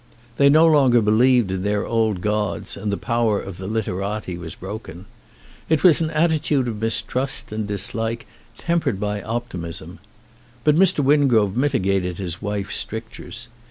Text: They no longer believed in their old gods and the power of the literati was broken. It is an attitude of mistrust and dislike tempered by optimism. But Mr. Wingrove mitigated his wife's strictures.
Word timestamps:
They 0.37 0.49
no 0.49 0.65
longer 0.65 0.99
believed 0.99 1.51
in 1.51 1.61
their 1.61 1.85
old 1.85 2.21
gods 2.21 2.75
and 2.75 2.91
the 2.91 2.97
power 2.97 3.39
of 3.39 3.59
the 3.59 3.67
literati 3.67 4.35
was 4.35 4.55
broken. 4.55 5.05
It 5.69 5.85
is 5.85 6.01
an 6.01 6.09
attitude 6.09 6.67
of 6.67 6.81
mistrust 6.81 7.51
and 7.51 7.67
dislike 7.67 8.25
tempered 8.57 8.99
by 8.99 9.21
optimism. 9.21 9.99
But 10.63 10.75
Mr. 10.75 11.03
Wingrove 11.05 11.55
mitigated 11.55 12.17
his 12.17 12.41
wife's 12.41 12.77
strictures. 12.77 13.47